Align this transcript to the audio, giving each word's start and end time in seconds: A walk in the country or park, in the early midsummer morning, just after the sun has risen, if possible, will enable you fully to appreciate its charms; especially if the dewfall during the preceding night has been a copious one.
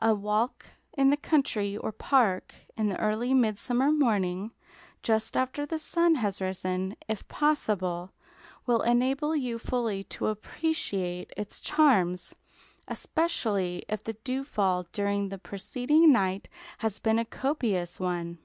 A 0.00 0.14
walk 0.14 0.64
in 0.96 1.10
the 1.10 1.16
country 1.18 1.76
or 1.76 1.92
park, 1.92 2.54
in 2.74 2.88
the 2.88 2.98
early 2.98 3.34
midsummer 3.34 3.92
morning, 3.92 4.52
just 5.02 5.36
after 5.36 5.66
the 5.66 5.78
sun 5.78 6.14
has 6.14 6.40
risen, 6.40 6.96
if 7.06 7.28
possible, 7.28 8.12
will 8.64 8.80
enable 8.80 9.36
you 9.36 9.58
fully 9.58 10.04
to 10.04 10.28
appreciate 10.28 11.34
its 11.36 11.60
charms; 11.60 12.34
especially 12.88 13.84
if 13.90 14.02
the 14.02 14.14
dewfall 14.24 14.86
during 14.92 15.28
the 15.28 15.36
preceding 15.36 16.14
night 16.14 16.48
has 16.78 16.98
been 16.98 17.18
a 17.18 17.26
copious 17.26 18.00
one. 18.00 18.38